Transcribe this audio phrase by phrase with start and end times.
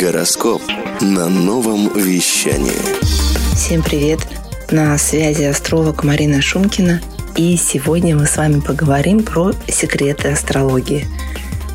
[0.00, 0.60] Гороскоп
[1.00, 2.72] на новом вещании.
[3.54, 4.18] Всем привет!
[4.72, 7.00] На связи астролог Марина Шумкина.
[7.36, 11.06] И сегодня мы с вами поговорим про секреты астрологии.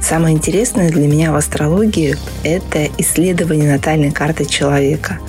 [0.01, 5.20] Самое интересное для меня в астрологии– это исследование натальной карты человека,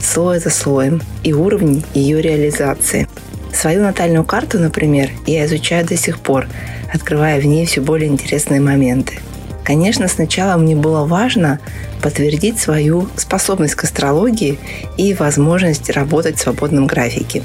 [0.00, 3.06] слой за слоем и уровни ее реализации.
[3.54, 6.48] Свою натальную карту, например, я изучаю до сих пор,
[6.92, 9.20] открывая в ней все более интересные моменты–
[9.64, 11.60] Конечно, сначала мне было важно
[12.02, 14.58] подтвердить свою способность к астрологии
[14.96, 17.42] и возможность работать в свободном графике.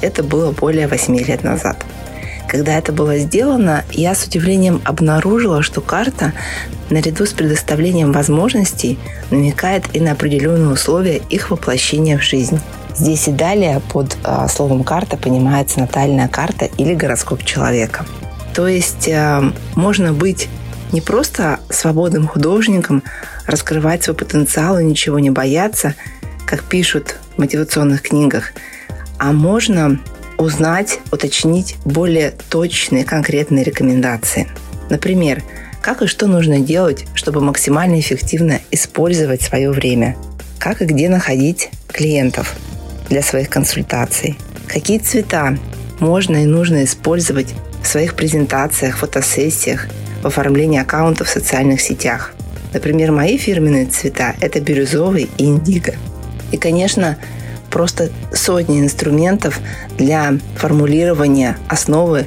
[0.00, 1.84] Это было более 8 лет назад.
[2.48, 6.32] Когда это было сделано, я с удивлением обнаружила, что карта,
[6.88, 8.98] наряду с предоставлением возможностей,
[9.30, 12.58] намекает и на определенные условия их воплощения в жизнь.
[12.96, 18.06] Здесь и далее под э, словом карта понимается натальная карта или гороскоп человека.
[18.54, 20.48] То есть э, можно быть
[20.92, 23.02] не просто свободным художником
[23.46, 25.94] раскрывать свой потенциал и ничего не бояться,
[26.46, 28.52] как пишут в мотивационных книгах,
[29.18, 30.00] а можно
[30.38, 34.48] узнать, уточнить более точные, конкретные рекомендации.
[34.88, 35.42] Например,
[35.82, 40.16] как и что нужно делать, чтобы максимально эффективно использовать свое время.
[40.58, 42.54] Как и где находить клиентов
[43.08, 44.38] для своих консультаций.
[44.66, 45.56] Какие цвета
[46.00, 49.86] можно и нужно использовать в своих презентациях, фотосессиях–
[50.22, 52.34] в оформлении аккаунта в социальных сетях.
[52.72, 55.94] Например, мои фирменные цвета– это бирюзовый и индиго.
[56.52, 57.16] И, конечно,
[57.70, 59.60] просто сотни инструментов
[59.96, 62.26] для формулирования основы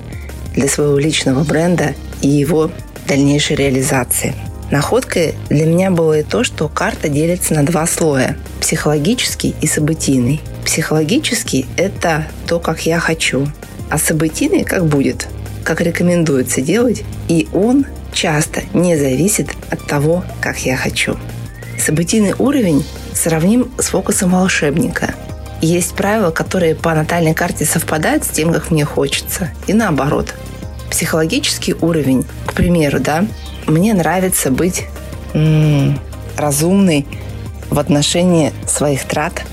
[0.54, 2.72] для своего личного бренда и его
[3.08, 4.34] дальнейшей реализации.
[4.70, 10.42] Находкой для меня было и то, что карта делится на два слоя– психологический и событийный.
[10.64, 13.48] Психологический– это то, как я хочу,
[13.90, 15.28] а событийный– как будет–
[15.64, 21.18] как рекомендуется делать, и он часто не зависит от того, как я хочу.
[21.80, 25.14] Событийный уровень сравним с фокусом волшебника.
[25.62, 30.34] Есть правила, которые по натальной карте совпадают с тем, как мне хочется, и наоборот.
[30.90, 33.26] Психологический уровень, к примеру, да,
[33.68, 34.86] мне нравится быть
[35.34, 36.00] м-м,
[36.36, 37.06] разумной
[37.70, 39.44] в отношении своих трат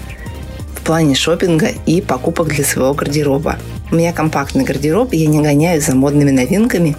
[0.77, 3.57] в плане шопинга и покупок для своего гардероба.
[3.91, 6.97] У меня компактный гардероб, я не гоняюсь за модными новинками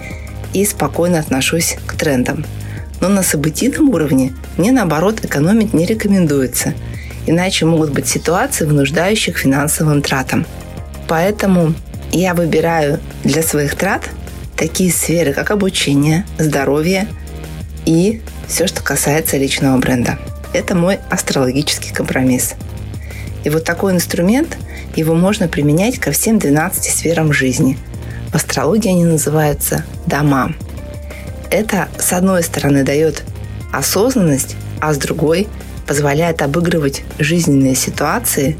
[0.53, 2.45] и спокойно отношусь к трендам.
[2.99, 6.73] Но на событийном уровне мне, наоборот, экономить не рекомендуется,
[7.27, 10.45] иначе могут быть ситуации, вынуждающих финансовым тратам.
[11.07, 11.73] Поэтому
[12.11, 14.09] я выбираю для своих трат
[14.57, 17.07] такие сферы, как обучение, здоровье
[17.85, 20.17] и все, что касается личного бренда.
[20.53, 22.55] Это мой астрологический компромисс.
[23.43, 24.57] И вот такой инструмент–
[24.95, 27.77] его можно применять ко всем 12 сферам жизни.
[28.31, 30.53] В астрологии они называются дома.
[31.49, 33.23] Это, с одной стороны, дает
[33.71, 35.47] осознанность, а с другой
[35.87, 38.57] позволяет обыгрывать жизненные ситуации,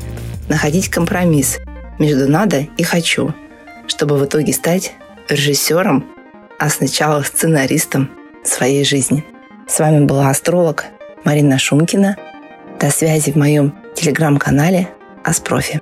[0.48, 1.60] находить компромисс
[2.00, 3.34] между «надо» и «хочу»,
[3.88, 4.94] чтобы в итоге стать
[5.28, 6.06] режиссером,
[6.58, 8.10] а сначала сценаристом
[8.44, 9.24] своей жизни.
[9.68, 10.86] С вами была астролог
[11.24, 12.16] Марина Шумкина.
[12.80, 14.88] До связи в моем телеграм-канале
[15.26, 15.82] Аспрофи.